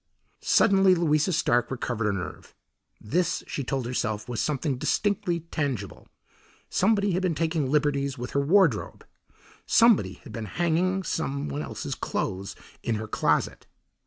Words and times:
Suddenly 0.41 0.95
Louisa 0.95 1.31
Stark 1.31 1.69
recovered 1.69 2.05
her 2.05 2.13
nerve. 2.13 2.55
This, 2.99 3.43
she 3.45 3.63
told 3.63 3.85
herself, 3.85 4.27
was 4.27 4.41
something 4.41 4.79
distinctly 4.79 5.41
tangible. 5.51 6.07
Somebody 6.71 7.11
had 7.11 7.21
been 7.21 7.35
taking 7.35 7.69
liberties 7.69 8.17
with 8.17 8.31
her 8.31 8.39
wardrobe. 8.41 9.05
Somebody 9.67 10.13
had 10.23 10.33
been 10.33 10.45
hanging 10.45 11.03
some 11.03 11.49
one 11.49 11.61
else's 11.61 11.93
clothes 11.93 12.55
in 12.81 12.95
her 12.95 13.07
closet. 13.07 13.67